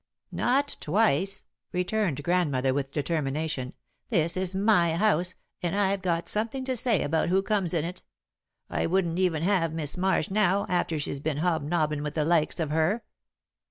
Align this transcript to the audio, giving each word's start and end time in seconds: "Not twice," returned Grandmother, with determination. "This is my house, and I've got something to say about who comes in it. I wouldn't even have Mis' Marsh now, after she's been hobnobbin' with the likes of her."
"Not 0.31 0.77
twice," 0.79 1.45
returned 1.71 2.23
Grandmother, 2.23 2.73
with 2.73 2.91
determination. 2.91 3.73
"This 4.09 4.35
is 4.35 4.55
my 4.55 4.95
house, 4.95 5.35
and 5.61 5.75
I've 5.75 6.01
got 6.01 6.27
something 6.27 6.65
to 6.65 6.75
say 6.75 7.03
about 7.03 7.29
who 7.29 7.43
comes 7.43 7.71
in 7.71 7.85
it. 7.85 8.01
I 8.67 8.87
wouldn't 8.87 9.19
even 9.19 9.43
have 9.43 9.73
Mis' 9.73 9.97
Marsh 9.97 10.31
now, 10.31 10.65
after 10.67 10.97
she's 10.97 11.19
been 11.19 11.37
hobnobbin' 11.37 12.01
with 12.01 12.15
the 12.15 12.25
likes 12.25 12.59
of 12.59 12.71
her." 12.71 13.03